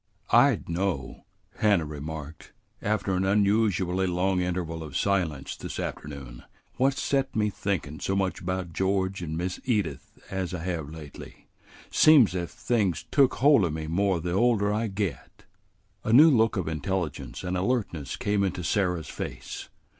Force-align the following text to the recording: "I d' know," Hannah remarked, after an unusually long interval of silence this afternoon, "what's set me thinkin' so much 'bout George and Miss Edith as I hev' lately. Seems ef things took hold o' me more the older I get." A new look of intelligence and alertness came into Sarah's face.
"I 0.33 0.55
d' 0.55 0.67
know," 0.67 1.25
Hannah 1.57 1.85
remarked, 1.85 2.53
after 2.81 3.13
an 3.13 3.23
unusually 3.23 4.07
long 4.07 4.41
interval 4.41 4.81
of 4.81 4.97
silence 4.97 5.55
this 5.55 5.79
afternoon, 5.79 6.41
"what's 6.77 6.99
set 6.99 7.35
me 7.35 7.51
thinkin' 7.51 7.99
so 7.99 8.15
much 8.15 8.43
'bout 8.43 8.73
George 8.73 9.21
and 9.21 9.37
Miss 9.37 9.59
Edith 9.63 10.17
as 10.31 10.55
I 10.55 10.63
hev' 10.63 10.89
lately. 10.89 11.49
Seems 11.91 12.33
ef 12.33 12.49
things 12.49 13.05
took 13.11 13.35
hold 13.35 13.63
o' 13.63 13.69
me 13.69 13.85
more 13.85 14.19
the 14.19 14.31
older 14.31 14.73
I 14.73 14.87
get." 14.87 15.43
A 16.03 16.11
new 16.11 16.31
look 16.31 16.57
of 16.57 16.67
intelligence 16.67 17.43
and 17.43 17.55
alertness 17.55 18.15
came 18.15 18.43
into 18.43 18.63
Sarah's 18.63 19.07
face. 19.07 19.69